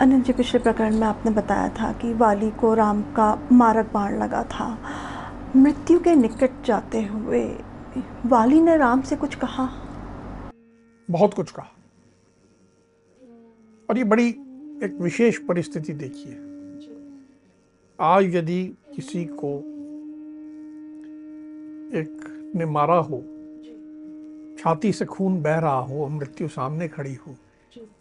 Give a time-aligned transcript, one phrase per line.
[0.00, 4.18] अनिल जी पिछले प्रकरण में आपने बताया था कि वाली को राम का मारक बाण
[4.18, 4.78] लगा था।
[5.56, 7.44] मृत्यु के निकट जाते हुए
[8.26, 9.68] वाली ने राम से कुछ कहा?
[11.10, 11.72] बहुत कुछ कहा।
[13.90, 14.28] और ये बड़ी
[14.82, 16.32] एक विशेष परिस्थिति देखिए।
[18.00, 18.64] आज यदि
[18.96, 19.58] किसी को
[21.98, 23.22] एक ने मारा हो,
[24.58, 27.34] छाती से खून बह रहा हो, मृत्यु सामने खड़ी हो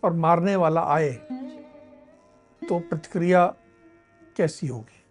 [0.04, 1.20] और मारने वाला आए
[2.70, 3.46] तो प्रतिक्रिया
[4.38, 5.04] कैसी होगी?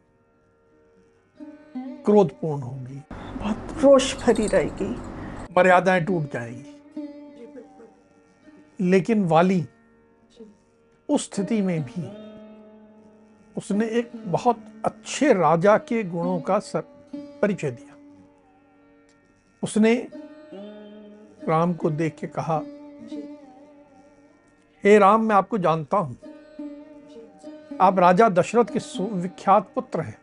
[2.04, 4.90] क्रोधपूर्ण होगी। बहुत रोष भरी रहेगी।
[5.56, 6.72] मर्यादाएँ टूट जाएँगी।
[8.80, 9.64] लेकिन वाली
[11.08, 12.02] उस स्थिति में भी
[13.56, 16.80] उसने एक बहुत अच्छे राजा के गुणों का सर
[17.42, 17.96] परिचय दिया।
[19.62, 19.94] उसने
[21.48, 22.60] राम को देख के कहा
[24.84, 26.16] हे राम मैं आपको जानता हूँ।
[27.80, 30.18] आप राजा दशरथ के विख्यात पुत्र हैं।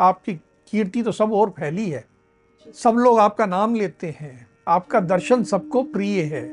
[0.00, 0.34] आपकी
[0.70, 2.04] कीर्ति तो सब और फैली है।
[2.74, 6.48] सब लोग आपका नाम लेते हैं। आपका दर्शन सबको प्रिय है।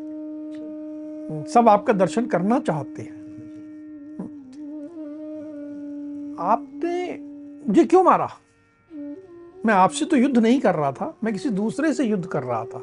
[1.45, 3.15] सब आपका दर्शन करना चाहते हैं।
[6.39, 7.17] आपने
[7.67, 8.29] मुझे क्यों मारा?
[9.65, 12.65] मैं आपसे तो युद्ध नहीं कर रहा था। मैं किसी दूसरे से युद्ध कर रहा
[12.65, 12.79] था।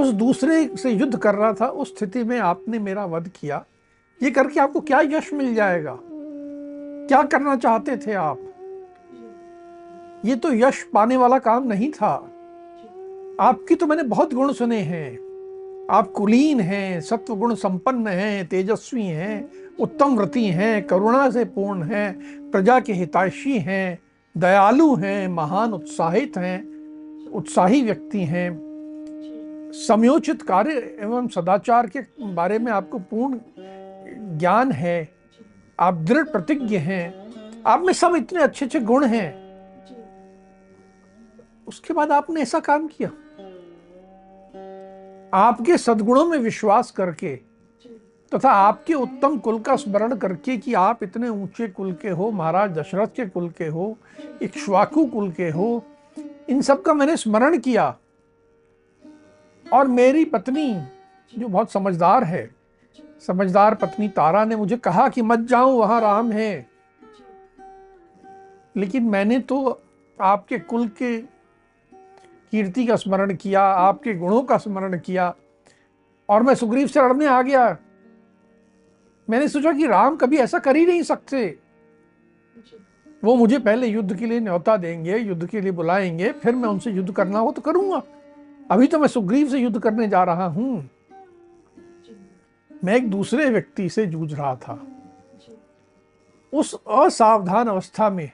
[0.00, 3.64] उस दूसरे से युद्ध कर रहा था। उस स्थिति में आपने मेरा वध किया।
[4.22, 5.98] ये करके आपको क्या यश मिल जाएगा?
[7.08, 8.38] क्या करना चाहते थे आप?
[10.24, 12.30] ये तो यश पाने वाला काम नहीं था।
[13.40, 15.28] आपकी तो मैंने बहुत गुण सुने हैं।
[15.90, 21.82] आप कुलीन हैं सत्व गुण संपन्न हैं, तेजस्वी हैं, उत्तम व्रति हैं, करुणा से पूर्ण
[21.82, 22.18] हैं,
[22.50, 23.98] प्रजा के हितैषी हैं,
[24.38, 26.66] दयालु हैं, महान उत्साहित हैं,
[27.30, 28.68] उत्साही व्यक्ति हैं।
[29.88, 32.00] समयोचित कार्य एवं सदाचार के
[32.34, 33.34] बारे में आपको पूर्ण
[34.16, 35.08] ज्ञान है,
[35.80, 37.32] आप दृढ़ प्रतिज्ञ हैं,
[37.66, 39.48] आप में सब इतने अच्छे अच्छे गुण हैं।
[41.66, 43.08] उसके बाद आपने ऐसा काम किया।
[45.34, 47.36] आपके सदगुणों में विश्वास करके
[48.32, 52.30] तथा तो आपके उत्तम कुल का स्मरण करके कि आप इतने ऊँचे कुल के हो,
[52.30, 53.96] महाराज दशरथ के कुल के हो,
[54.42, 55.84] इक्ष्वाकु कुल के हो,
[56.48, 57.96] इन सब का मैंने स्मरण किया।
[59.72, 60.82] और मेरी पत्नी,
[61.38, 62.57] जो बहुत समझदार है
[63.26, 66.66] समझदार पत्नी तारा ने मुझे कहा कि मत जाऊँ, वहाँ राम है।
[68.76, 69.82] लेकिन मैंने तो
[70.20, 71.18] आपके कुल के
[72.50, 75.34] कीर्ति का स्मरण किया, आपके गुणों का स्मरण किया,
[76.28, 77.76] और मैं सुग्रीव से लड़ने आ गया।
[79.30, 81.58] मैंने सोचा कि राम कभी ऐसा कर ही नहीं सकते।
[83.24, 86.90] वो मुझे पहले युद्ध के लिए न्योता देंगे, युद्ध के लिए बुलाएँगे, फिर मैं उनसे
[86.90, 88.02] युद्ध करना हो तो करूँगा।
[88.70, 90.90] अभी तो मैं सुग्रीव से युद्ध करने जा रहा हूँ।
[92.84, 94.86] मैं एक दूसरे व्यक्ति से जूझ रहा था।
[96.52, 98.30] उस असावधान अवस्था में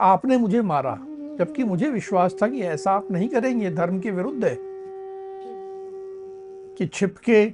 [0.00, 0.98] आपने मुझे मारा
[1.38, 4.58] जबकि मुझे विश्वास था कि ऐसा आप नहीं करेंगे धर्म के विरुद्ध है।
[6.76, 7.46] कि छिपके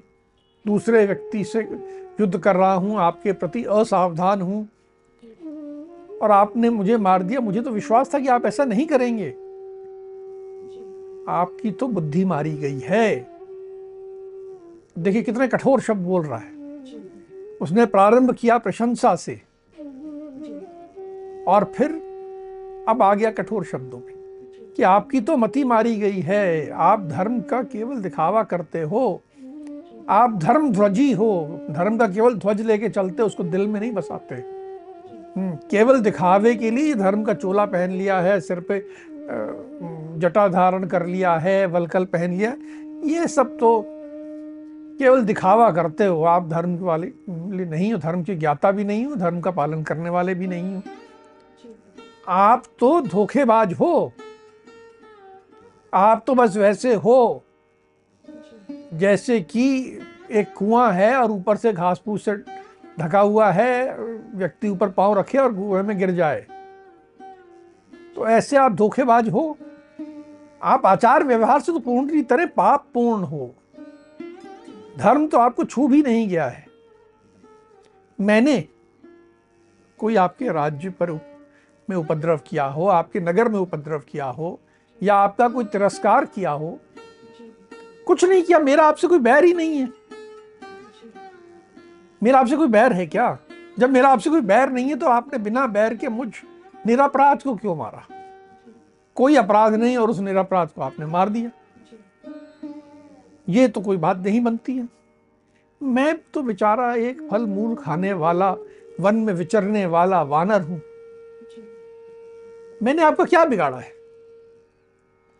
[0.67, 1.61] दूसरे व्यक्ति से
[2.21, 4.69] युद्ध कर रहा हूँ आपके प्रति असावधान हूँ
[6.23, 9.29] और आपने मुझे मार दिया मुझे तो विश्वास था कि आप ऐसा नहीं करेंगे।
[11.33, 13.34] आपकी तो बुद्धि मारी गई है।
[14.99, 16.53] देखिए कितने कठोर शब्द बोल रहा है।
[17.63, 19.41] उसने प्रारंभ किया प्रशंसा से।
[21.49, 21.91] और फिर
[22.89, 24.13] अब आ गया कठोर शब्दों में
[24.77, 29.23] कि आपकी तो मति मारी गई है आप धर्म का केवल दिखावा करते हो
[30.09, 34.35] आप धर्म ध्वजी हो धर्म का केवल ध्वज लेके चलते उसको दिल में नहीं बसाते।
[34.35, 38.79] हम्म, केवल दिखावे के लिए धर्म का चोला पहन लिया है सिर पे
[40.21, 42.57] जटा धारण कर लिया है वलकल पहन लिया
[43.05, 43.94] ये सब तो
[44.99, 47.13] केवल दिखावा करते हो, आप धर्म वाले
[47.67, 50.75] नहीं हो, धर्म की ज्ञाता भी नहीं हो, धर्म का पालन करने वाले भी नहीं
[50.75, 50.83] हो।
[52.29, 54.13] आप तो धोखेबाज हो।
[55.93, 57.45] आप तो बस वैसे हो,
[58.95, 59.67] जैसे कि
[60.31, 62.35] एक कुआँ है और ऊपर से घास फूस से
[63.01, 63.97] ढका हुआ है,
[64.35, 66.47] व्यक्ति ऊपर पाँव रखे और कुएँ में गिर जाए।
[68.17, 69.57] तो ऐसे आप धोखेबाज हो।
[70.63, 73.55] आप आचार व्यवहार से तो पूर्ण तरह पाप पूर्ण हो।
[74.99, 76.67] धर्म तो आपको छू भी नहीं गया है।
[78.19, 78.61] मैंने
[80.01, 81.11] कोई आपके राज्य पर
[81.89, 84.59] में उपद्रव किया हो, आपके नगर में उपद्रव किया हो,
[85.03, 86.79] या आपका कोई तिरस्कार किया हो,
[88.07, 89.89] कुछ नहीं किया, मेरा आपसे कोई बैर ही नहीं है।
[92.23, 93.37] मेरा आपसे कोई बैर है क्या?
[93.79, 96.29] जब मेरा आपसे कोई बैर नहीं है तो आपने बिना बैर के मुझ
[96.87, 98.07] निरापराध को क्यों मारा?
[99.17, 101.51] कोई अपराध नहीं और उस निरापराध को आपने मार दिया।
[103.49, 104.89] ये तो कोई बात नहीं बनती है।
[105.83, 108.57] मैं तो बेचारा एक फल मूल खाने वाला
[109.01, 110.81] वन में विचरने वाला वानर हूँ।
[112.83, 113.93] मैंने आपका क्या बिगाड़ा है?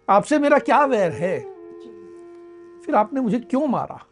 [0.09, 1.41] आपसे मेरा क्या वैर है?
[2.83, 4.07] फिर आपने मुझे क्यों मारा?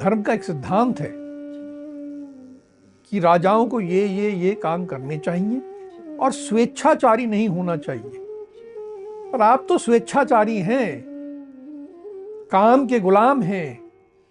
[0.00, 1.12] धर्म का एक सिद्धांत है
[3.04, 5.60] कि राजाओं को ये ये ये काम करने चाहिए
[6.16, 8.21] और स्वेच्छाचारी नहीं होना चाहिए।
[9.32, 11.04] पर आप तो स्वेच्छाचारी हैं।
[12.52, 13.82] काम के गुलाम हैं,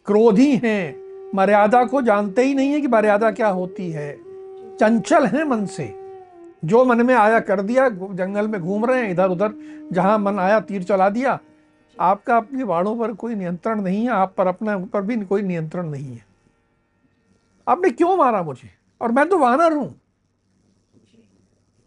[0.06, 1.02] क्रोधी हैं।
[1.36, 4.18] मर्यादा को जानते ही नहीं है कि मर्यादा क्या होती है।
[4.78, 5.96] चंचल हैं मन से।
[6.66, 9.54] जो मन में आया कर दिया, जंगल में घूम रहे हैं इधर उधर
[9.92, 11.40] जहाँ मन आया तीर चला दिया।
[12.00, 15.90] आपका अपने बाड़ों पर कोई नियंत्रण नहीं है, आप पर अपने ऊपर भी कोई नियंत्रण
[15.90, 16.26] नहीं है।
[17.68, 18.70] आपने क्यों मारा मुझे?
[19.02, 20.01] और मैं तो वानर हूँ।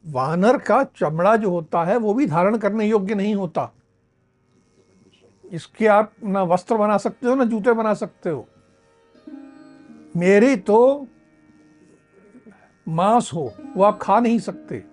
[0.06, 3.72] वानर का चमड़ा जो होता है, वो भी धारण करने योग्य नहीं होता।
[5.52, 8.48] इसके आप ना वस्त्र बना सकते हो, ना जूते बना सकते हो।
[10.16, 11.06] मेरी तो
[12.88, 14.84] मांस हो, वो आप खा नहीं सकते।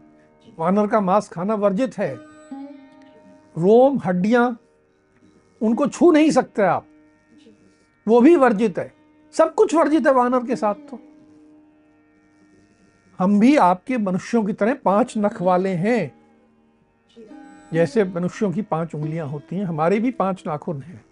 [0.59, 2.15] वानर का मांस खाना वर्जित है।
[3.57, 4.59] रोम, हड्डियाँ,
[5.61, 6.85] उनको छू नहीं सकते आप।
[8.07, 8.93] वो भी वर्जित है।
[9.33, 11.10] सब कुछ वर्जित है वानर के साथ तो।
[13.21, 16.11] हम भी आपके मनुष्यों की तरह पाँच नख वाले हैं।
[17.73, 21.05] जैसे मनुष्यों की पाँच उंगलियाँ होती हैं, हमारे भी पाँच नाखून हैं।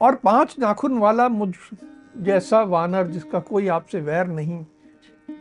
[0.00, 1.54] और पाँच नाखून वाला मुझ
[2.16, 4.66] जैसा वानर जिसका कोई आपसे वैर नहीं,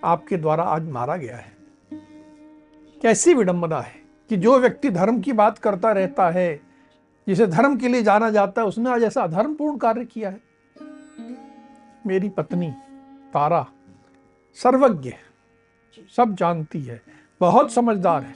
[0.03, 1.51] आपके द्वारा आज मारा गया है।
[3.01, 3.93] कैसी विडंबना है
[4.29, 6.61] कि जो व्यक्ति धर्म की बात करता रहता है,
[7.27, 10.41] जिसे धर्म के लिए जाना जाता है, उसने आज ऐसा अधर्मपूर्ण कार्य किया है।
[12.07, 12.71] मेरी पत्नी
[13.33, 13.65] तारा
[14.53, 15.13] सर्वज्ञ
[16.15, 17.01] सब जानती है।
[17.41, 18.35] बहुत समझदार है।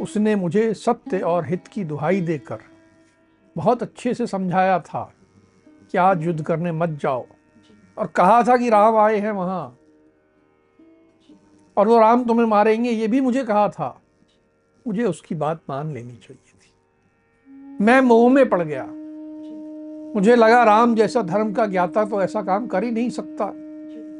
[0.00, 2.58] उसने मुझे सत्य और हित की दुहाई देकर
[3.56, 5.14] बहुत अच्छे से समझाया था
[5.92, 7.26] कि आज युद्ध करने मत जाओ।
[7.98, 9.78] और कहा था कि राम आए हैं वहाँ।
[11.76, 14.02] और वो राम तुम्हें मारेंगे, ये भी मुझे कहा था।
[14.86, 16.72] मुझे उसकी बात मान लेनी चाहिए थी।
[17.84, 18.84] मैं मोह में पड़ गया।
[20.14, 23.71] मुझे लगा राम जैसा धर्म का ज्ञाता तो ऐसा काम कर ही नहीं सकता।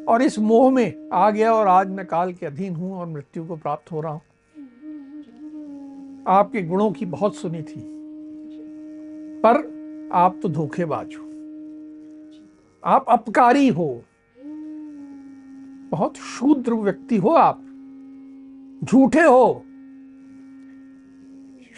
[0.09, 3.45] और इस मोह में आ गया और आज मैं काल के अधीन हूँ और मृत्यु
[3.45, 4.21] को प्राप्त हो रहा हूँ।
[6.29, 7.81] आपके गुणों की बहुत सुनी थी,
[9.41, 11.25] पर आप तो धोखेबाज हो।
[12.85, 14.05] आप अपकारी हो।
[15.91, 17.61] बहुत शूद्र व्यक्ति हो आप।
[18.85, 19.65] झूठे हो।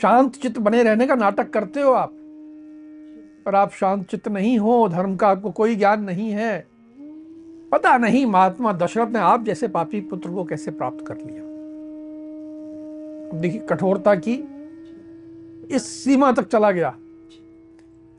[0.03, 2.13] शांत चित्त बने रहने का नाटक करते हो आप।
[3.47, 6.74] पर आप शांत चित्त नहीं हो, धर्म का आपको कोई ज्ञान नहीं है।
[7.75, 11.43] पता नहीं, महात्मा दशरथ ने आप जैसे पापी पुत्र को कैसे प्राप्त कर लिया?
[13.41, 14.35] देखिए, कठोरता की
[15.71, 16.95] इस सीमा तक चला गया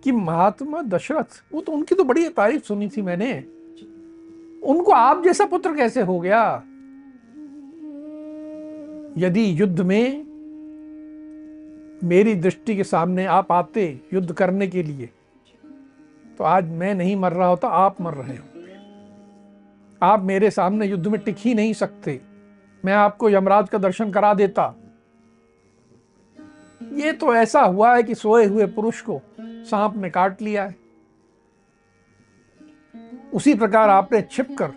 [0.03, 3.33] कि महात्मा दशरथ, वो तो उनकी तो बड़ी तारीफ़ सुनी थी मैंने।
[4.63, 6.41] उनको आप जैसा पुत्र कैसे हो गया?
[9.17, 10.25] यदि युद्ध में
[12.03, 15.09] मेरी दृष्टि के सामने आप आते युद्ध करने के लिए
[16.37, 18.43] तो आज मैं नहीं मर रहा होता, आप मर रहे हो।
[20.01, 22.19] आप मेरे सामने युद्ध में टिक ही नहीं सकते।
[22.83, 24.73] मैं आपको यमराज का दर्शन करा देता।
[26.93, 30.75] ये तो ऐसा हुआ है कि सोए हुए पुरुष को सांप ने काट लिया है।
[33.33, 34.71] उसी प्रकार आपने छिप कर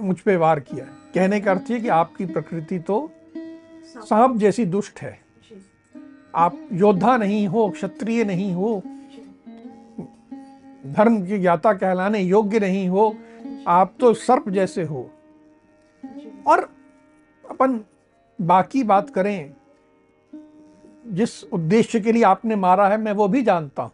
[0.00, 0.84] मुझ पे वार किया
[1.14, 5.18] कहने का अर्थ है कि आपकी प्रकृति तो सांप जैसी दुष्ट है।
[6.34, 8.82] आप योद्धा नहीं हो, क्षत्रिय नहीं हो
[10.86, 13.16] धर्म की ज्ञाता कहलाने योग्य नहीं हो,
[13.68, 15.10] आप तो सर्प जैसे हो।
[16.46, 16.70] और
[17.50, 17.80] अपन
[18.40, 19.54] बाकी बात करें,
[21.06, 23.92] जिस उद्देश्य के लिए आपने मारा है, मैं वो भी जानता हूँ।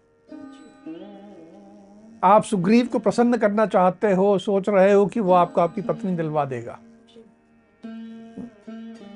[2.25, 6.17] आप सुग्रीव को प्रसन्न करना चाहते हो, सोच रहे हो कि वो आपको आपकी पत्नी
[6.17, 6.79] दिलवा देगा।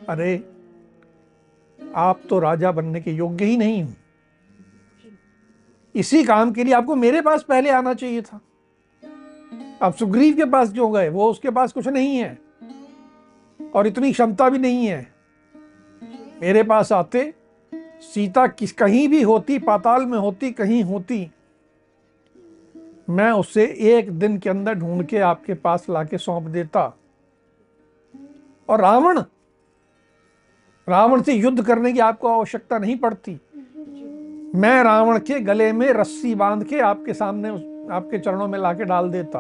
[0.09, 0.45] अरे,
[1.95, 3.90] आप तो राजा बनने के योग्य ही नहीं हो।
[5.94, 8.40] इसी काम के लिए आपको मेरे पास पहले आना चाहिए था।
[9.82, 12.38] आप सुग्रीव के पास क्यों गए, वो उसके पास कुछ नहीं है।
[13.74, 15.12] और इतनी क्षमता भी नहीं है।
[16.42, 17.34] मेरे पास आते,
[18.00, 21.30] सीता किस, कहीं भी होती, पाताल में होती, कहीं होती,
[23.10, 26.98] मैं उसे एक दिन के अंदर ढूंढ के आपके पास लाके सौंप देता।
[28.68, 29.22] और रावण
[30.88, 33.40] रावण से युद्ध करने की आपको आवश्यकता नहीं पड़ती।
[34.54, 37.49] मैं रावण के गले में रस्सी बाँध के आपके सामने
[37.94, 39.38] आपके चरणों में लाके डाल देता।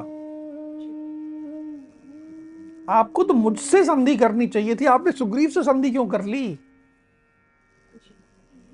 [2.92, 6.58] आपको तो मुझसे संधि करनी चाहिए थी। आपने सुग्रीव से संधि क्यों कर ली?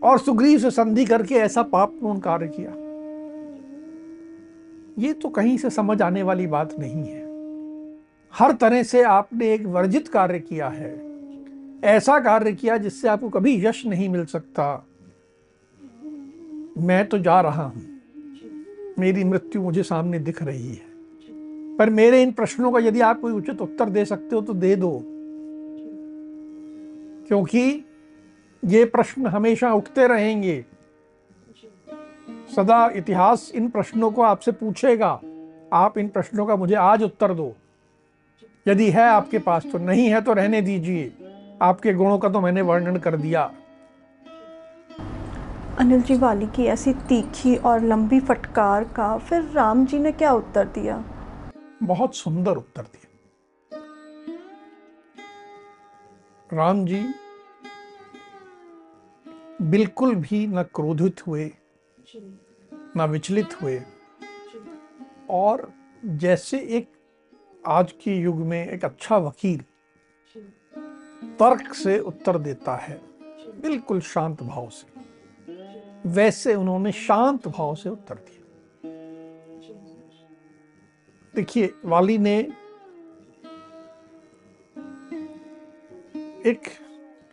[0.03, 2.71] और सुग्रीव से संधि करके ऐसा पापपूर्ण कार्य किया?
[4.99, 7.23] ये तो कहीं से समझ आने वाली बात नहीं है।
[8.35, 11.11] हर तरह से आपने एक वर्जित कार्य किया है।
[11.85, 14.87] ऐसा कार्य किया जिससे आपको कभी यश नहीं मिल सकता।
[16.79, 17.83] मैं तो जा रहा हूँ।
[18.99, 20.91] मेरी मृत्यु मुझे सामने दिख रही है।
[21.77, 24.77] पर मेरे इन प्रश्नों का यदि आप कोई उचित उत्तर दे सकते हो तो दे
[24.77, 25.03] दो।
[27.29, 27.85] क्योंकि
[28.65, 30.65] ये प्रश्न हमेशा उठते रहेंगे।
[32.57, 35.21] सदा इतिहास इन प्रश्नों को आपसे पूछेगा।
[35.73, 37.57] आप इन प्रश्नों का मुझे आज उत्तर दो।
[38.69, 41.13] यदि है आपके पास तो नहीं है तो रहने दीजिए।
[41.63, 43.53] आपके गुणों का तो मैंने वर्णन कर दिया।
[45.81, 50.33] अनिल जी वाली की ऐसी तीखी और लंबी फटकार का, फिर राम जी ने क्या
[50.33, 50.97] उत्तर दिया?
[51.83, 53.81] बहुत सुंदर उत्तर दिया।
[56.51, 57.03] राम जी
[59.63, 61.51] बिल्कुल भी न क्रोधित हुए,
[62.97, 63.81] न विचलित हुए,
[65.31, 65.73] और
[66.05, 66.93] जैसे एक
[67.65, 69.61] आज के युग में एक अच्छा वकील
[71.41, 73.01] तर्क से उत्तर देता है,
[73.63, 75.00] बिल्कुल शांत भाव से।
[76.07, 78.41] वैसे उन्होंने शांत भाव से उत्तर दिया।
[81.35, 82.39] देखिए, वाली ने
[86.47, 86.61] एक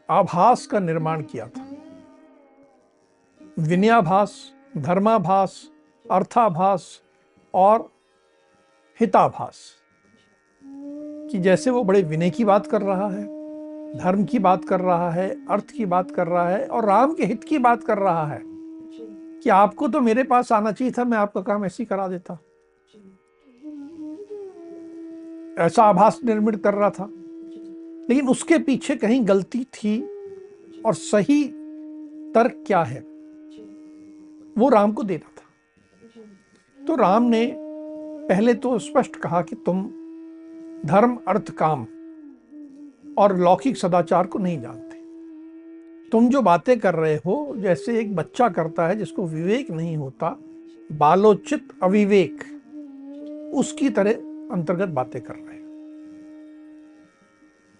[0.09, 1.69] आभास का निर्माण किया था।
[3.59, 5.71] विनयाभास, धर्माभास,
[6.11, 7.01] अर्थाभास
[7.53, 7.91] और
[8.99, 9.73] हिताभास।
[11.31, 13.23] कि जैसे वो बड़े विनय की बात कर रहा है,
[13.99, 17.25] धर्म की बात कर रहा है, अर्थ की बात कर रहा है और राम के
[17.25, 18.56] हित की बात कर रहा है
[19.43, 22.39] कि आपको तो मेरे पास आना चाहिए था, मैं आपका काम ऐसे ही करा देता।
[25.65, 27.09] ऐसा आभास निर्मित कर रहा था।
[28.09, 30.01] लेकिन उसके पीछे कहीं गलती थी
[30.85, 31.43] और सही
[32.31, 32.99] तर्क क्या है?
[34.57, 35.43] वो राम को देना था।
[36.85, 37.55] तो राम ने
[38.29, 39.83] पहले तो स्पष्ट कहा कि तुम
[40.85, 41.87] धर्म, अर्थ, काम
[43.17, 44.86] और लौकिक सदाचार को नहीं जानते।
[46.11, 50.37] तुम जो बातें कर रहे हो, जैसे एक बच्चा करता है जिसको विवेक नहीं होता,
[50.91, 52.43] बालोचित अविवेक,
[53.53, 54.11] उसकी तरह
[54.51, 55.65] अंतर्गत बातें कर रहे हो।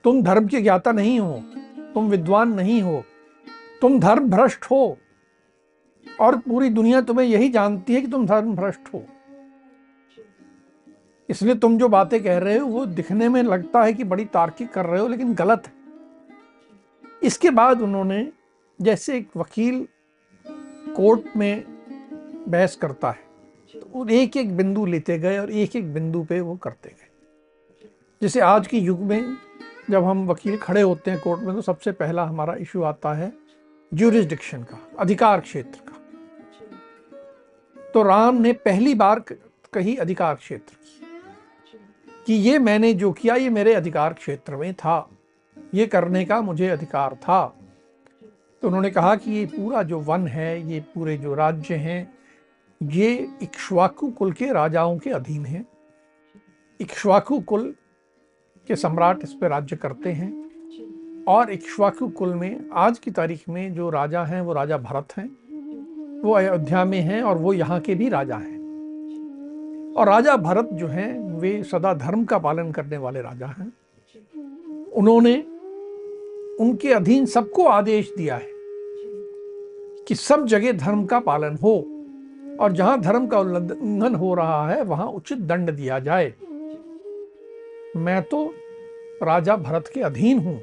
[0.04, 1.44] तुम धर्म के ज्ञाता नहीं हो,
[1.94, 3.04] तुम विद्वान नहीं हो,
[3.82, 4.98] तुम धर्म भ्रष्ट हो,
[6.22, 9.04] और पूरी दुनिया तुम्हें यही जानती है कि तुम धर्म भ्रष्ट हो।
[11.30, 14.70] इसलिए तुम जो बातें कह रहे हो, वो दिखने में लगता है कि बड़ी तार्किक
[14.70, 15.77] कर रहे हो, लेकिन गलत है।
[17.28, 18.28] इसके बाद उन्होंने
[18.80, 19.88] जैसे एक वकील
[20.96, 21.64] कोर्ट में
[22.48, 23.26] बहस करता है
[23.74, 27.10] तो एक एक बिंदु लेते गए और एक एक बिंदु पे वो करते गए।
[28.22, 29.36] जैसे आज के युग में
[29.90, 33.32] जब हम वकील खड़े होते हैं कोर्ट में तो सबसे पहला हमारा इशू आता है
[33.92, 35.96] ज्यूरिस्डिक्शन का, अधिकार क्षेत्र का।
[37.76, 39.20] तो राम ने पहली बार
[39.74, 41.08] कही अधिकार क्षेत्र की,
[42.28, 45.10] कि ये मैंने जो किया, ये मेरे अधिकार क्षेत्र में था।
[45.74, 47.56] ये करने का मुझे अधिकार था।
[48.62, 52.14] तो उन्होंने कहा कि ये पूरा जो वन है, ये पूरे जो राज्य हैं,
[52.84, 55.66] ये इक्ष्वाकु कुल के राजाओं के अधीन है।
[56.82, 57.76] इक्ष्वाकु कुल
[58.68, 60.48] के सम्राट इस पर राज्य करते हैं
[61.24, 65.28] और इक्ष्वाकु कुल में आज की तारीख में जो राजा हैं, वो राजा भरत हैं,
[66.22, 68.58] वो अयोध्या में हैं और वो यहाँ के भी राजा हैं।
[69.94, 73.74] और राजा भरत जो हैं, वे सदा धर्म का पालन करने वाले राजा हैं।
[74.94, 75.57] उन्होंने
[76.60, 78.50] उनके अधीन सबको आदेश दिया है
[80.08, 81.76] कि सब जगह धर्म का पालन हो
[82.60, 86.34] और जहाँ धर्म का उल्लंघन हो रहा है, वहाँ उचित दंड दिया जाए।
[87.96, 88.54] मैं तो
[89.24, 90.62] राजा भरत के अधीन हूँ।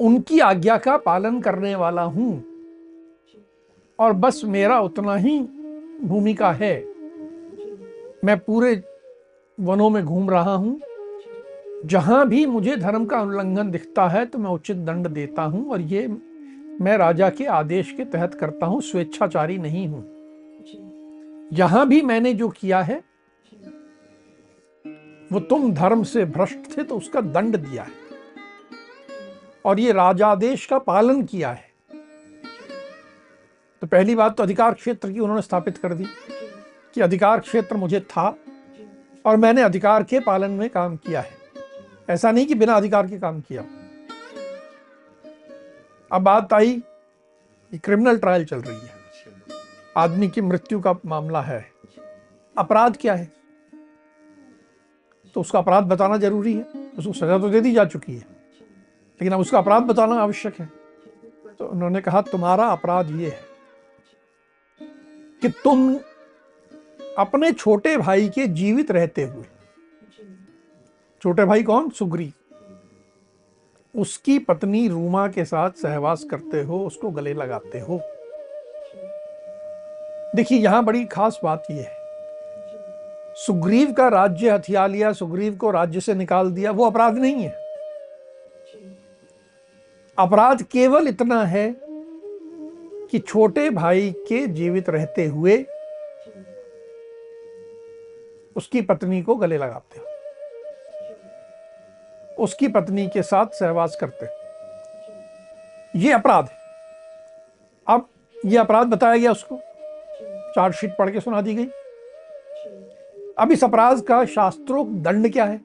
[0.00, 2.44] उनकी आज्ञा का पालन करने वाला हूँ।
[3.98, 5.40] और बस मेरा उतना ही
[6.02, 6.84] भूमिका है।
[8.24, 8.82] मैं पूरे
[9.60, 10.80] वनों में घूम रहा हूँ।
[11.84, 15.80] जहाँ भी मुझे धर्म का उल्लंघन दिखता है तो मैं उचित दंड देता हूँ और
[15.80, 16.06] ये
[16.80, 20.04] मैं राजा के आदेश के तहत करता हूँ स्वेच्छाचारी नहीं हूँ।
[21.52, 23.02] जहाँ भी मैंने जो किया है
[25.30, 28.02] वो तुम धर्म से भ्रष्ट थे तो उसका दंड दिया है।
[29.64, 31.72] और ये राजादेश का पालन किया है।
[33.82, 36.04] तो पहली बात तो अधिकार क्षेत्र की उन्होंने स्थापित कर दी
[36.94, 38.36] कि अधिकार क्षेत्र मुझे था
[39.24, 41.43] और मैंने अधिकार के पालन में काम किया है।
[42.10, 43.64] ऐसा नहीं कि बिना अधिकार के काम किया।
[46.12, 46.82] अब बात आई
[47.70, 48.90] कि क्रिमिनल ट्रायल चल रही है।
[49.96, 51.70] आदमी की मृत्यु का मामला है।
[52.58, 53.32] अपराध क्या है?
[55.34, 56.62] तो उसका अपराध बताना ज़रूरी है।
[56.98, 58.26] उसको सजा तो दे दी जा चुकी है।
[59.14, 60.72] लेकिन अब उसका अपराध बताना आवश्यक है।
[61.58, 63.44] तो उन्होंने कहा, तुम्हारा अपराध ये है
[65.42, 65.96] कि तुम
[67.18, 69.44] अपने छोटे भाई के जीवित रहते हुए
[71.24, 71.90] छोटे भाई कौन?
[71.90, 72.32] सुग्री।
[73.96, 78.00] उसकी पत्नी रूमा के साथ सहवास करते हो, उसको गले लगाते हो।
[80.36, 81.96] देखिए, यहाँ बड़ी खास बात यह है।
[83.34, 87.52] सुग्रीव का राज्य हथिया लिया, सुग्रीव को राज्य से निकाल दिया, वो अपराध नहीं है।
[90.18, 91.76] अपराध केवल इतना है
[93.10, 95.66] कि छोटे भाई के जीवित रहते हुए
[98.56, 100.06] उसकी पत्नी को गले लगाते हो।
[102.38, 104.26] उसकी पत्नी के साथ सहवास करते।
[105.98, 106.56] ये अपराध है।
[107.88, 108.08] अब
[108.46, 109.56] ये अपराध बताया गया उसको।
[110.54, 111.66] चार्जशीट पढ़ के सुना दी गई।
[113.38, 115.56] अब इस अपराध का शास्त्रों दंड क्या है?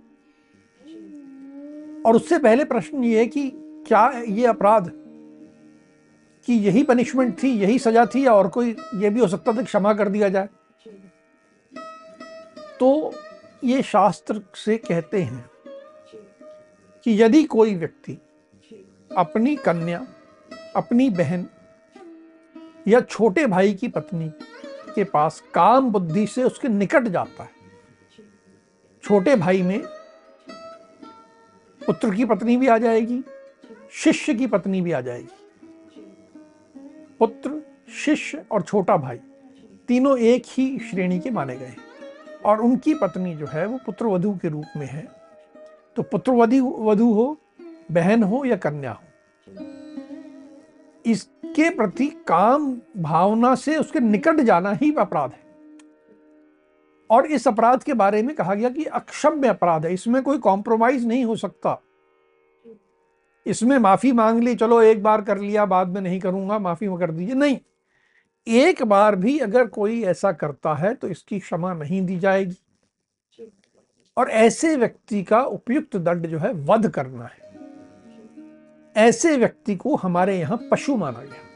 [2.06, 4.92] और उससे पहले प्रश्न ये है कि क्या ये अपराध
[6.46, 9.64] कि यही पनिशमेंट थी, यही सजा थी, या और कोई ये भी हो सकता था
[9.64, 10.50] क्षमा कर दिया जाए?
[12.80, 13.14] तो
[13.64, 15.49] ये शास्त्र से कहते हैं
[17.10, 18.14] कि यदि कोई व्यक्ति
[19.12, 20.06] अपनी कन्या,
[20.76, 21.46] अपनी बहन
[22.88, 24.30] या छोटे भाई की पत्नी
[24.96, 27.50] के पास काम बुद्धि से उसके निकट जाता है,
[29.04, 29.80] छोटे भाई में
[31.82, 33.22] पुत्र की पत्नी भी आ जाएगी,
[33.94, 35.28] शिष्य की पत्नी भी आ जाएगी।
[37.20, 37.62] पुत्र,
[38.06, 39.20] शिष्य और छोटा भाई
[39.88, 41.78] तीनों एक ही श्रेणी के माने गए हैं
[42.46, 45.19] और उनकी पत्नी जो है वो पुत्र वधु के रूप में है।
[46.00, 47.38] तो पुत्र वधु हो,
[47.92, 49.64] बहन हो या कन्या हो।
[51.06, 55.48] इसके प्रति काम भावना से उसके निकट जाना ही अपराध है।
[57.10, 61.06] और इस अपराध के बारे में कहा गया कि अक्षम्य अपराध है, इसमें कोई कॉम्प्रोमाइज
[61.08, 61.82] नहीं हो सकता।
[63.46, 67.12] इसमें माफ़ी मांग ली, चलो एक बार कर लिया, बाद में नहीं करूँगा, माफ़ी कर
[67.12, 67.58] दीजिए। नहीं,
[68.48, 72.58] एक बार भी अगर कोई ऐसा करता है तो इसकी क्षमा नहीं दी जाएगी।
[74.18, 77.48] और ऐसे व्यक्ति का उपयुक्त दंड जो है वध करना है।
[78.96, 81.48] ऐसे व्यक्ति को हमारे यहाँ पशु माना गया।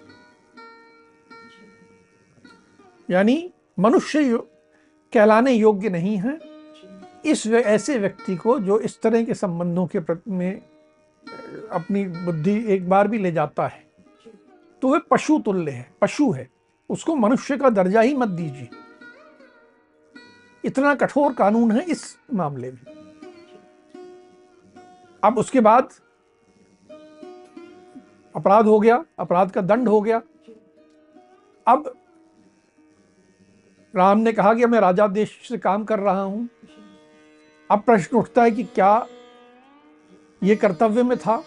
[3.10, 4.38] यानी मनुष्य यो,
[5.14, 6.38] कहलाने योग्य नहीं है।
[7.26, 10.62] इस ऐसे व्यक्ति को जो इस तरह के संबंधों के प्रति में
[11.72, 13.82] अपनी बुद्धि एक बार भी ले जाता है
[14.82, 16.48] तो वह पशु तुल्य है पशु है।
[16.90, 18.68] उसको मनुष्य का दर्जा ही मत दीजिए।
[20.66, 22.80] इतना कठोर कानून है इस मामले में।
[25.24, 25.90] अब उसके बाद
[28.36, 30.22] अपराध हो गया, अपराध का दंड हो गया।
[31.68, 31.94] अब
[33.96, 36.50] राम ने कहा कि मैं राजा देश से काम कर रहा हूँ।
[37.72, 39.08] अब प्रश्न उठता है कि क्या
[40.44, 41.44] यह कर्तव्य में था?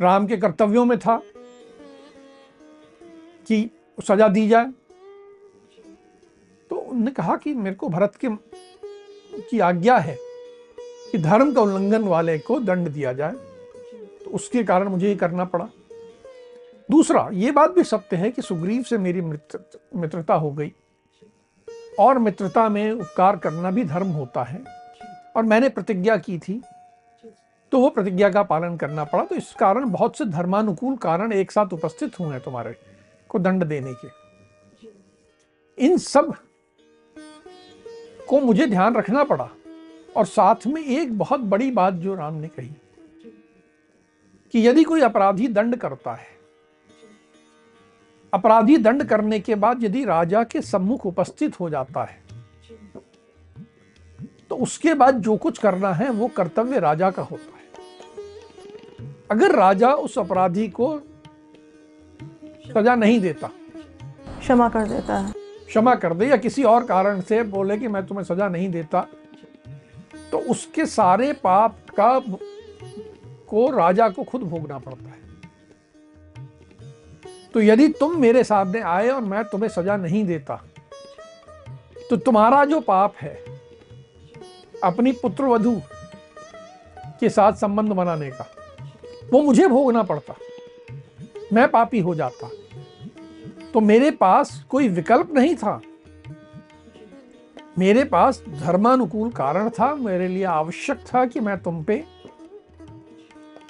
[0.00, 1.22] राम के कर्तव्यों में था
[3.46, 3.70] कि
[4.08, 4.72] सजा दी जाए?
[6.96, 8.28] उन्होंने कहा कि मेरे को भरत के
[9.40, 10.16] की आज्ञा है
[11.12, 13.32] कि धर्म का उल्लंघन वाले को दंड दिया जाए।
[14.24, 15.68] तो उसके कारण मुझे ये करना पड़ा।
[16.90, 19.60] दूसरा, ये बात भी सत्य है कि सुग्रीव से मेरी मित्र,
[19.96, 20.72] मित्रता हो गई।
[21.98, 24.62] और मित्रता में उपकार करना भी धर्म होता है।
[25.36, 26.62] और मैंने प्रतिज्ञा की थी
[27.72, 31.52] तो वो प्रतिज्ञा का पालन करना पड़ा। तो इस कारण बहुत से धर्मानुकूल कारण एक
[31.52, 32.76] साथ उपस्थित हुए हैं तुम्हारे
[33.28, 34.08] को दंड देने के।
[35.78, 36.34] इन सब
[38.28, 39.48] को मुझे ध्यान रखना पड़ा
[40.16, 42.74] और साथ में एक बहुत बड़ी बात जो राम ने कही,
[44.54, 46.28] कि यदि कोई अपराधी दंड करता है,
[48.32, 52.24] अपराधी दंड करने के बाद यदि राजा के सम्मुख उपस्थित हो जाता है
[54.50, 57.64] तो उसके बाद जो कुछ करना है वो कर्तव्य राजा का होता है।
[59.30, 60.98] अगर राजा उस अपराधी को
[62.66, 63.50] सजा नहीं देता,
[64.40, 65.32] क्षमा कर देता है।
[65.68, 69.06] क्षमा कर दे या किसी और कारण से बोले कि मैं तुम्हें सजा नहीं देता।
[70.32, 72.18] तो उसके सारे पाप का
[73.48, 75.24] को राजा को खुद भोगना पड़ता है।
[77.54, 80.62] तो यदि तुम मेरे सामने आए और मैं तुम्हें सजा नहीं देता
[82.10, 83.34] तो तुम्हारा जो पाप है,
[84.84, 85.80] अपनी पुत्र वधु
[87.20, 88.46] के साथ संबंध बनाने का,
[89.32, 90.34] वो मुझे भोगना पड़ता।
[91.52, 92.50] मैं पापी हो जाता।
[93.76, 95.80] तो मेरे पास कोई विकल्प नहीं था।
[97.78, 102.04] मेरे पास धर्मानुकूल कारण था। मेरे लिए आवश्यक था कि मैं तुम पे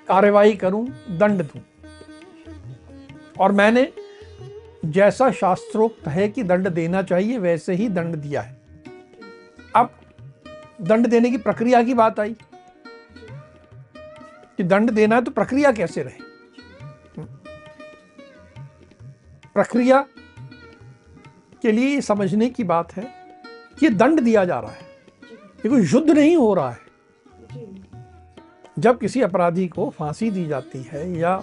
[0.09, 1.61] कार्यवाही करूँ, दंड दूँ।
[3.41, 3.93] और मैंने
[4.85, 8.61] जैसा शास्त्रोक्त है कि दंड देना चाहिए, वैसे ही दंड दिया है।
[9.77, 9.91] अब
[10.81, 12.37] दंड देने की प्रक्रिया की बात आई।
[14.57, 16.26] कि दंड देना है तो प्रक्रिया कैसे रहे?
[19.57, 20.01] प्रक्रिया
[21.63, 23.05] के लिए समझने की बात है
[23.81, 24.83] कि दंड दिया जा रहा है।
[25.65, 26.85] ये कोई युद्ध नहीं हो रहा है।
[28.79, 31.37] जब किसी अपराधी को फांसी दी जाती है या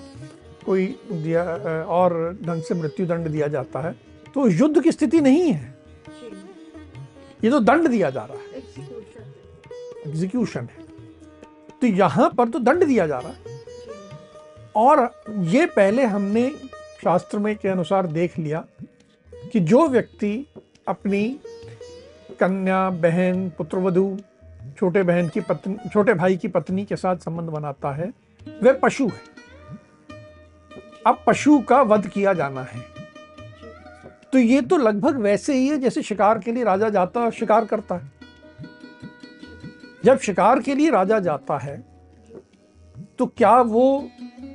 [0.65, 1.43] कोई दिया,
[1.85, 3.93] और ढंग से मृत्यु दंड दिया जाता है
[4.33, 5.73] तो युद्ध की स्थिति नहीं है।
[7.43, 8.61] ये तो दंड दिया जा रहा है।
[10.07, 10.85] एग्जीक्यूशन है।
[11.81, 13.61] तो यहाँ पर तो दंड दिया जा रहा है।
[14.75, 15.11] और
[15.47, 16.45] ये पहले हमने
[17.03, 18.65] शास्त्र में के अनुसार देख लिया
[19.51, 20.47] कि जो व्यक्ति
[20.87, 21.39] अपनी
[22.39, 24.17] कन्या, बहन, पुत्रवधु,
[24.77, 28.13] छोटे बहन की पत्नी, छोटे भाई की पत्नी के साथ संबंध बनाता है
[28.63, 29.21] वह पशु है।
[31.07, 32.81] अब पशु का वध किया जाना है।
[34.33, 37.65] तो ये तो लगभग वैसे ही है जैसे शिकार के लिए राजा जाता है शिकार
[37.65, 38.11] करता है।
[40.05, 41.92] जब शिकार के लिए राजा जाता है
[43.19, 44.09] तो क्या वो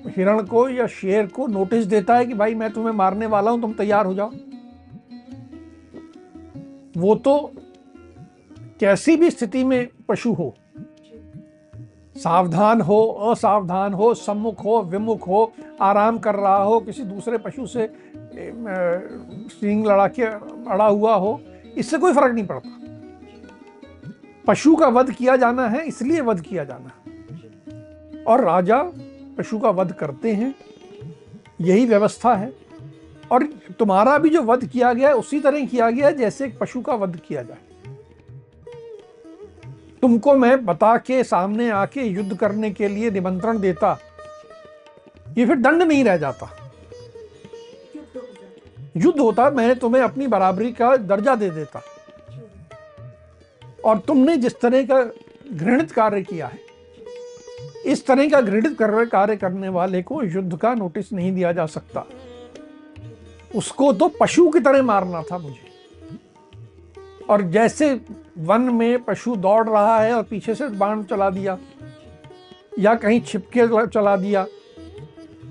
[0.07, 3.61] हिरण को या शेर को नोटिस देता है कि भाई मैं तुम्हें मारने वाला हूँ,
[3.61, 4.31] तुम तैयार हो जाओ?
[6.97, 7.53] वो तो
[8.81, 10.55] कैसी भी स्थिति में पशु हो,
[12.17, 17.67] सावधान हो, असावधान हो, सम्मुख हो, विमुख हो, आराम कर रहा हो, किसी दूसरे पशु
[17.67, 17.89] से
[19.51, 21.41] सींग लड़ा के अड़ा हुआ हो,
[21.77, 22.71] इससे कोई फ़र्क नहीं पड़ता।
[24.47, 27.08] पशु का वध किया जाना है, इसलिए वध किया जाना है।
[28.29, 28.83] और राजा
[29.39, 30.55] पशु का वध करते हैं।
[31.61, 32.53] यही व्यवस्था है।
[33.33, 33.43] और
[33.79, 36.81] तुम्हारा भी जो वध किया गया है, उसी तरह किया गया है, जैसे एक पशु
[36.81, 37.59] का वध किया जाए।
[40.03, 43.99] तुमको मैं बता के सामने आके युद्ध करने के लिए निमंत्रण देता,
[45.39, 46.51] ये फिर दंड नहीं रह जाता।
[48.97, 51.83] युद्ध होता, मैंने तुम्हें अपनी बराबरी का दर्जा दे देता।
[53.85, 55.03] और तुमने जिस तरह का
[55.53, 56.68] घृणित कार्य किया है
[57.87, 62.05] इस तरह का घृणित कार्य करने वाले को युद्ध का नोटिस नहीं दिया जा सकता।
[63.57, 65.67] उसको तो पशु की तरह मारना था मुझे।
[67.31, 68.01] और जैसे
[68.39, 71.59] वन में पशु दौड़ रहा है और पीछे से बाण चला दिया,
[72.79, 74.47] या कहीं छिपके चला दिया,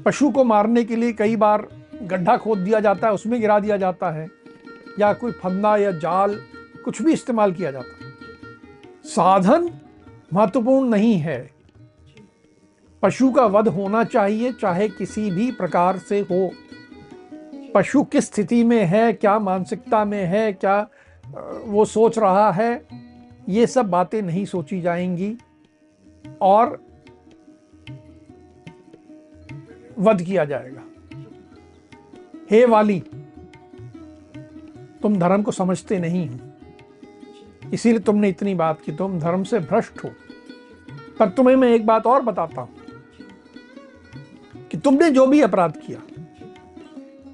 [0.06, 1.68] पशु को मारने के लिए कई बार
[2.04, 4.28] गड्ढा खोद दिया जाता है, उसमें गिरा दिया जाता है,
[5.00, 6.40] या कोई फंदा या जाल
[6.86, 8.12] कुछ भी इस्तेमाल किया जाता है।
[9.06, 9.70] साधन
[10.34, 11.57] महत्वपूर्ण नहीं है।
[13.02, 16.52] पशु का वध होना चाहिए, चाहे किसी भी प्रकार से हो।
[17.76, 20.88] पशु किस स्थिति में है, क्या मानसिकता में है, क्या
[21.66, 22.88] वो सोच रहा है,
[23.50, 25.38] ये सब बातें नहीं सोची जाएँगी।
[26.42, 26.84] और
[30.00, 30.82] वध किया जाएगा।
[32.52, 33.00] हे वाली,
[35.02, 36.40] तुम धर्म को समझते नहीं हो।
[37.74, 40.10] इसीलिए तुमने इतनी बात की, तुम धर्म से भ्रष्ट हो।
[41.20, 42.77] पर तुम्हें मैं एक बात और बताता हूँ।
[44.78, 46.00] कि तुमने जो भी अपराध किया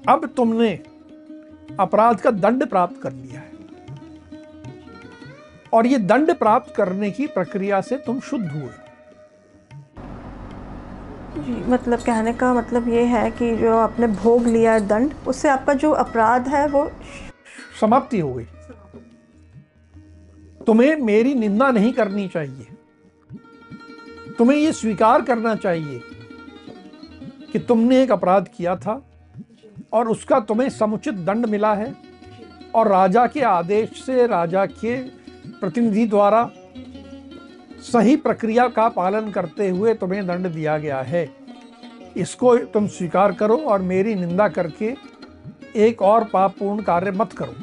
[0.08, 0.68] अब तुमने
[1.80, 3.52] अपराध का दंड प्राप्त कर लिया है।
[5.72, 8.70] और ये दंड प्राप्त करने की प्रक्रिया से तुम शुद्ध हुए।
[11.38, 15.74] जी मतलब कहने का मतलब ये है कि जो आपने भोग लिया दंड उससे आपका
[15.74, 16.90] जो अपराध है वो
[17.80, 18.46] समाप्ति हो गई।
[20.66, 22.66] तुम्हें मेरी निंदा नहीं करनी चाहिए।
[24.38, 26.00] तुम्हें यह स्वीकार करना चाहिए
[27.54, 29.00] कि तुमने एक अपराध किया था
[29.92, 31.94] और उसका तुम्हें समुचित दंड मिला है
[32.74, 34.96] और राजा के आदेश से राजा के
[35.60, 36.50] प्रतिनिधि द्वारा
[37.82, 41.28] सही प्रक्रिया का पालन करते हुए तुम्हें दंड दिया गया है।
[42.16, 44.94] इसको तुम स्वीकार करो और मेरी निंदा करके
[45.76, 47.54] एक और पापपूर्ण कार्य मत करो।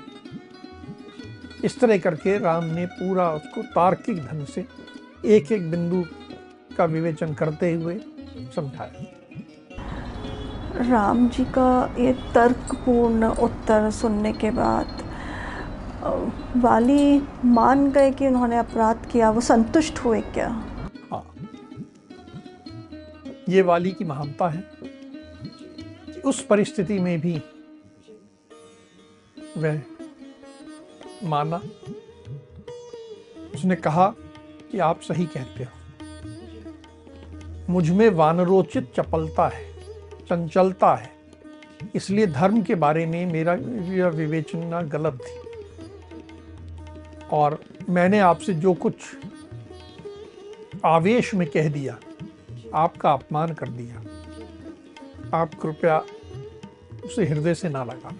[1.63, 4.65] इस तरह करके राम ने पूरा उसको तार्किक ढंग से
[5.25, 6.03] एक एक बिंदु
[6.77, 7.99] का विवेचन करते हुए
[8.55, 9.20] समझाया।
[10.75, 15.11] राम जी का ये तर्कपूर्ण उत्तर सुनने के बाद
[16.57, 20.47] वाली मान गए कि उन्होंने अपराध किया, वो संतुष्ट हुए क्या?
[21.11, 21.35] हाँ
[23.49, 24.71] ये वाली की महानता है।
[26.25, 27.41] उस परिस्थिति में भी
[29.57, 29.81] वह
[31.23, 31.61] माना।
[33.55, 34.13] उसने कहा
[34.71, 35.71] कि आप सही कहते हो।
[37.69, 39.70] मुझमें वानरोचित चपलता है।
[40.31, 41.11] चंचलता है।
[41.95, 43.53] इसलिए धर्म के बारे में मेरा
[43.93, 45.51] यह विवेचना गलत थी।
[47.31, 48.93] और मैंने आपसे जो कुछ
[50.85, 51.99] आवेश में कह दिया,
[52.73, 54.03] आपका अपमान कर दिया।
[55.37, 56.05] आप कृपया
[57.05, 58.19] उसे हृदय से ना लगाना।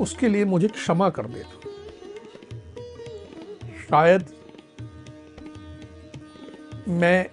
[0.00, 1.58] उसके लिए मुझे क्षमा कर देना
[3.82, 4.26] शायद
[6.88, 7.30] मैं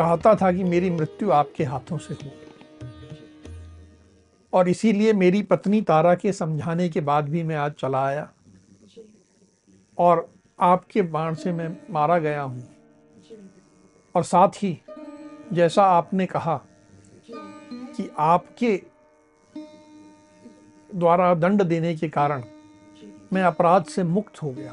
[0.00, 2.30] चाहता था कि मेरी मृत्यु आपके हाथों से हो।
[4.52, 8.32] और इसीलिए मेरी पत्नी तारा के समझाने के बाद भी मैं आज चला आया।
[9.98, 12.68] और आपके बाण से मैं मारा गया हूँ।
[14.14, 14.82] और साथ ही
[15.52, 16.60] जैसा आपने कहा
[17.70, 18.82] कि आपके
[20.94, 22.44] द्वारा दंड देने के कारण
[23.32, 24.72] मैं अपराध से मुक्त हो गया।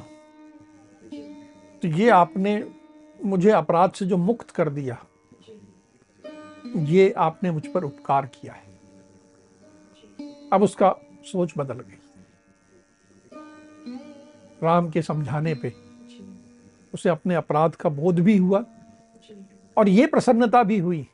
[1.82, 2.72] तो ये आपने
[3.26, 5.04] मुझे अपराध से जो मुक्त कर दिया
[6.76, 8.66] ये आपने मुझ पर उपकार किया है।
[10.54, 11.98] अब उसका सोच बदल गई।
[14.64, 15.74] राम के समझाने पे
[16.94, 18.64] उसे अपने अपराध का बोध भी हुआ
[19.78, 21.08] और ये प्रसन्नता भी हुई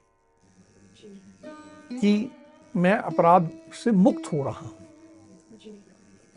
[1.92, 2.32] कि
[2.76, 3.50] मैं अपराध
[3.84, 4.78] से मुक्त हो रहा हूँ।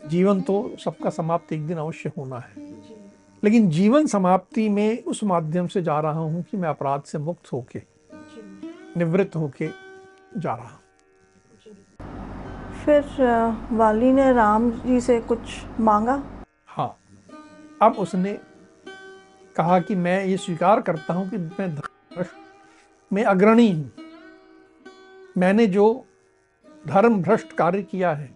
[0.09, 2.65] जीवन तो सबका समाप्त एक दिन अवश्य होना है।
[3.43, 7.53] लेकिन जीवन समाप्ति में उस माध्यम से जा रहा हूँ कि मैं अपराध से मुक्त
[7.53, 7.96] होके
[8.97, 9.69] निवृत्त होके
[10.37, 10.79] जा रहा।
[12.85, 13.03] फिर
[13.71, 15.39] वाली ने राम जी से कुछ
[15.79, 16.21] मांगा?
[16.67, 16.97] हाँ।
[17.81, 18.33] अब उसने
[19.55, 21.75] कहा कि मैं ये स्वीकार करता हूँ कि मैं
[23.11, 23.91] में अग्रणी हूँ।
[25.37, 25.85] मैंने जो
[26.87, 28.29] धर्म भ्रष्ट कार्य किया है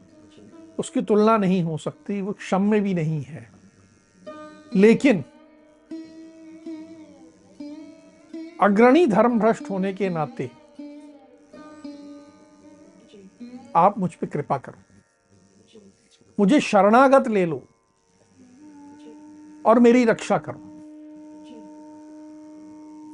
[0.80, 3.50] उसकी तुलना नहीं हो सकती वो क्षम्य भी नहीं है।
[4.76, 5.24] लेकिन
[8.62, 10.52] अग्रणी धर्म भ्रष्ट होने के नाते
[13.76, 14.80] आप मुझ पर कृपा करो।
[16.40, 17.68] मुझे शरणागत ले लो
[19.66, 20.60] और मेरी रक्षा करो।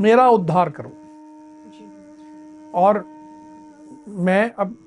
[0.03, 0.89] मेरा उद्धार करो।
[2.71, 3.05] और
[4.07, 4.77] मैं अब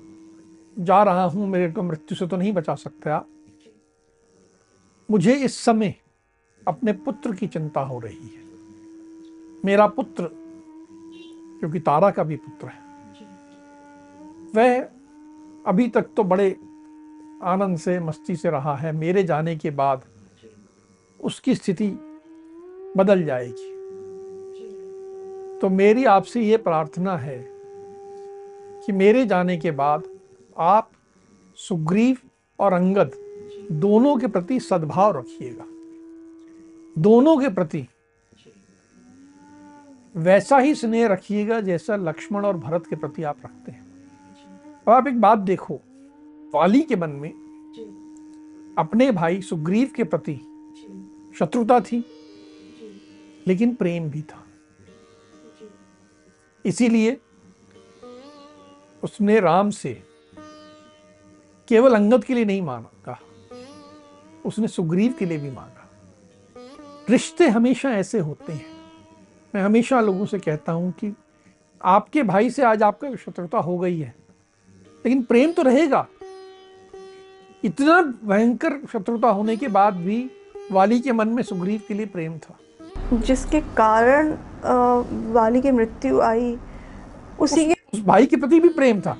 [0.79, 3.27] जा रहा हूँ, मेरे को मृत्यु से तो नहीं बचा सकते आप।
[5.11, 5.95] मुझे इस समय
[6.67, 8.43] अपने पुत्र की चिंता हो रही है।
[9.65, 10.40] मेरा पुत्र
[11.61, 12.79] क्योंकि तारा का भी पुत्र है।
[14.55, 14.87] वह
[15.67, 16.55] अभी तक तो बड़े
[17.43, 20.01] आनंद से, मस्ती से रहा है। मेरे जाने के बाद
[21.19, 21.87] उसकी स्थिति
[22.97, 23.69] बदल जाएगी।
[25.59, 27.37] तो मेरी आपसे ये प्रार्थना है
[28.85, 30.03] कि मेरे जाने के बाद
[30.57, 30.91] आप
[31.55, 32.17] सुग्रीव
[32.59, 33.11] और अंगद
[33.71, 35.65] दोनों के प्रति सद्भाव रखिएगा।
[37.01, 37.87] दोनों के प्रति
[40.15, 43.85] वैसा ही स्नेह रखिएगा जैसा लक्ष्मण और भरत के प्रति आप रखते हैं।
[44.87, 45.79] अब आप एक बात देखो
[46.55, 47.29] वाली के मन में
[48.77, 50.35] अपने भाई सुग्रीव के प्रति
[51.39, 52.03] शत्रुता थी
[53.47, 54.43] लेकिन प्रेम भी था।
[56.65, 57.17] इसीलिए
[59.03, 59.93] उसने राम से
[61.67, 63.19] केवल अंगद के लिए नहीं मांगा
[64.45, 65.89] उसने सुग्रीव के लिए भी मांगा
[67.09, 68.70] रिश्ते हमेशा ऐसे होते हैं।
[69.53, 71.13] मैं हमेशा लोगों से कहता हूँ कि
[71.81, 74.13] आपके भाई से आज आपका शत्रुता हो गई है
[75.05, 76.05] लेकिन प्रेम तो रहेगा।
[77.63, 80.29] इतना भयंकर शत्रुता होने के बाद भी
[80.71, 82.57] वाली के मन में सुग्रीव के लिए प्रेम था।
[83.13, 84.31] जिसके कारण
[85.33, 86.57] वाली की मृत्यु आई
[87.39, 89.17] उसी के उस भाई के प्रति भी प्रेम था।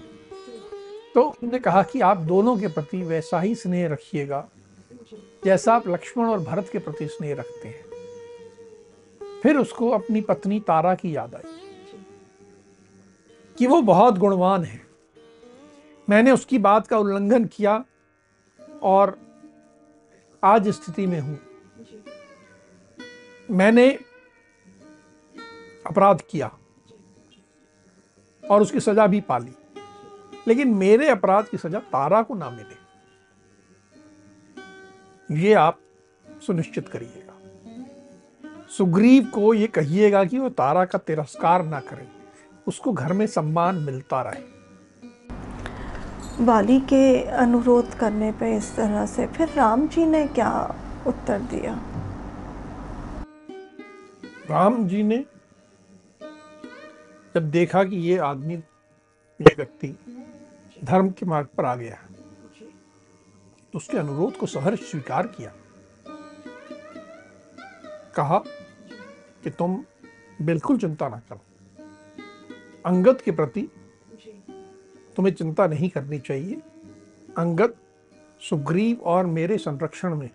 [1.16, 4.48] तो उन्होंने कहा कि आप दोनों के प्रति वैसा ही स्नेह रखिएगा
[5.46, 7.91] जैसा आप लक्ष्मण और भरत के प्रति स्नेह रखते हैं।
[9.44, 11.60] फिर उसको अपनी पत्नी तारा की याद आई
[13.58, 14.80] कि वो बहुत गुणवान है।
[16.08, 17.84] मैंने उसकी बात का उल्लंघन किया
[18.84, 19.18] और
[20.44, 21.40] आज स्थिति में हूँ।
[23.50, 23.90] मैंने
[25.88, 26.52] अपराध किया
[28.44, 29.52] और उसकी सजा भी पाली
[30.48, 32.80] लेकिन मेरे अपराध की सजा तारा को ना मिले।
[35.40, 35.80] ये आप
[36.48, 37.31] सुनिश्चित करिएगा।
[38.78, 42.08] सुग्रीव को ये कहिएगा कि वो तारा का तिरस्कार ना करे।
[42.68, 44.44] उसको घर में सम्मान मिलता रहे।
[46.46, 50.52] वाली के अनुरोध करने पे इस तरह से फिर राम जी ने क्या
[51.08, 51.74] उत्तर दिया?
[54.50, 55.18] राम जी ने
[57.36, 59.88] जब देखा कि ये आदमी ये व्यक्ति
[60.84, 61.98] धर्म के मार्ग पर आ गया
[63.74, 65.52] तो उसके अनुरोध को सहर्ष स्वीकार किया।
[68.16, 68.38] कहा
[69.44, 69.84] कि तुम
[70.42, 71.42] बिल्कुल चिंता ना करो।
[72.86, 73.62] अंगद के प्रति
[75.16, 76.62] तुम्हें चिंता नहीं करनी चाहिए।
[77.38, 77.74] अंगद
[78.50, 80.30] सुग्रीव और मेरे संरक्षण में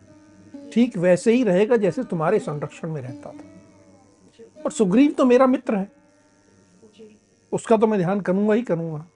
[0.72, 5.76] ठीक वैसे ही रहेगा जैसे तुम्हारे संरक्षण में रहता था। और सुग्रीव तो मेरा मित्र
[5.76, 5.90] है।
[7.52, 9.06] उसका तो मैं ध्यान करूँगा ही करूँगा।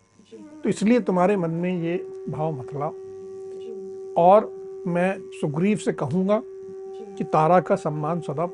[0.62, 1.96] तो इसलिए तुम्हारे मन में ये
[2.28, 2.94] भाव मत लाओ।
[4.16, 4.50] और
[4.86, 6.42] मैं सुग्रीव से कहूँगा
[7.16, 8.46] कि तारा का सम्मान सदा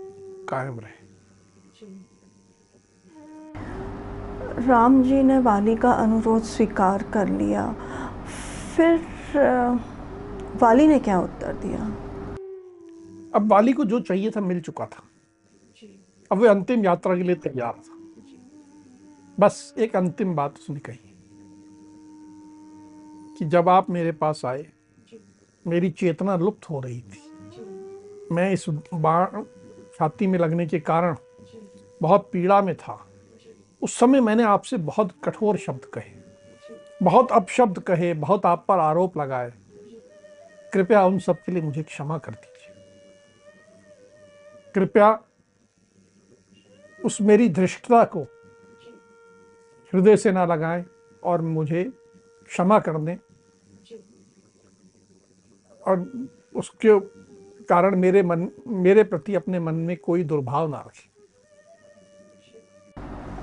[0.48, 1.05] कायम रहे।
[4.66, 7.72] राम जी ने वाली का अनुरोध स्वीकार कर लिया।
[8.76, 9.00] फिर
[10.62, 11.86] वाली ने क्या उत्तर दिया?
[13.34, 15.02] अब वाली को जो चाहिए था मिल चुका था।
[16.30, 17.98] अब वे अंतिम यात्रा के लिए तैयार था।
[19.40, 21.14] बस एक अंतिम बात उसने कही
[23.38, 24.66] कि जब आप मेरे पास आए
[25.66, 27.22] मेरी चेतना लुप्त हो रही थी।
[28.32, 29.42] मैं इस बाण
[29.98, 31.16] छाती में लगने के कारण
[32.02, 33.05] बहुत पीड़ा में था।
[33.86, 36.12] उस समय मैंने आपसे बहुत कठोर शब्द कहे।
[37.02, 39.52] बहुत अपशब्द कहे, बहुत आप पर आरोप लगाए।
[40.72, 42.74] कृपया उन सब के लिए मुझे क्षमा कर दीजिए।
[44.74, 45.22] कृपया
[47.04, 48.22] उस मेरी धृष्टता को
[49.92, 50.84] हृदय से ना लगाएँ
[51.24, 51.84] और मुझे
[52.48, 53.16] क्षमा कर दें।
[55.86, 57.00] और उसके
[57.64, 61.05] कारण मेरे मन, मेरे प्रति अपने मन में कोई दुर्भाव ना रखें।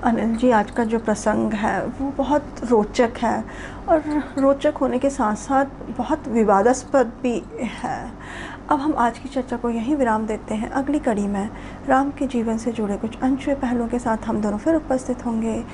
[0.04, 3.44] अनिल जी, आज का जो प्रसंग है, वो बहुत रोचक है
[3.88, 4.02] और
[4.38, 5.64] रोचक होने के साथ साथ
[5.98, 8.12] बहुत विवादास्पद भी है।
[8.70, 11.50] अब हम आज की चर्चा को यहीं विराम देते हैं। अगली कड़ी में
[11.88, 15.64] राम के जीवन से जुड़े कुछ अनछुए पहलुओं के साथ हम दोनों फिर उपस्थित होंगे।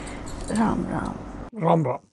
[0.53, 1.13] राम राम।
[1.65, 2.10] राम राम।